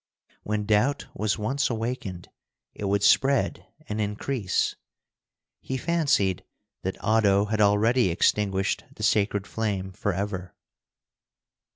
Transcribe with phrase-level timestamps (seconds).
[0.41, 2.31] When doubt was once awakened,
[2.73, 4.75] it would spread and increase.
[5.59, 6.43] He fancied
[6.81, 10.55] that Oddo had already extinguished the sacred flame forever.